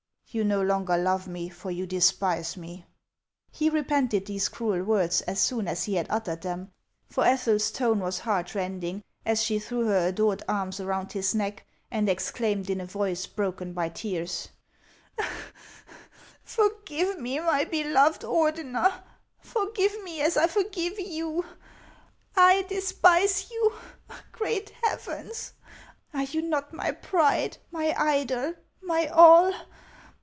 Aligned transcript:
"You 0.33 0.45
no 0.45 0.61
longer 0.61 0.95
love 0.95 1.27
me, 1.27 1.49
for 1.49 1.71
you 1.71 1.85
despise 1.85 2.55
me." 2.55 2.85
He 3.51 3.69
repented 3.69 4.25
these 4.27 4.47
cruel 4.47 4.81
words 4.81 5.19
as 5.23 5.41
soon 5.41 5.67
as 5.67 5.83
he 5.83 5.95
had 5.95 6.07
uttered 6.09 6.39
them; 6.41 6.71
for 7.09 7.25
Ethel's 7.25 7.69
tone 7.69 7.99
was 7.99 8.19
heart 8.19 8.55
rending, 8.55 9.03
as 9.25 9.43
she 9.43 9.59
threw 9.59 9.87
her 9.87 10.03
HANS 10.03 10.07
OF 10.07 10.13
ICELAND. 10.13 10.17
463 10.45 10.53
adored 10.53 10.61
arms 10.61 10.79
around 10.79 11.11
his 11.11 11.35
neck, 11.35 11.65
and 11.91 12.07
exclaimed 12.07 12.69
in 12.69 12.79
a 12.79 12.85
voice 12.85 13.27
broken 13.27 13.73
by 13.73 13.89
tears:" 13.89 14.47
Forgive 16.45 17.19
me, 17.19 17.39
my 17.39 17.65
beloved 17.65 18.21
Ordener; 18.21 19.01
for 19.41 19.69
give 19.73 20.01
me 20.01 20.21
as 20.21 20.37
I 20.37 20.47
forgive 20.47 20.97
you. 20.97 21.43
I 22.37 22.61
despise 22.69 23.51
you! 23.51 23.73
Great 24.31 24.71
heavens! 24.81 25.51
Are 26.13 26.23
you 26.23 26.41
not 26.41 26.71
my 26.71 26.91
pride, 26.93 27.57
my 27.73 27.93
idol, 27.97 28.53
my 28.81 29.07
all 29.07 29.51